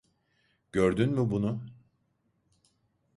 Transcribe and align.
Gördün 0.71 1.09
mü 1.11 1.31
bunu? 1.31 1.61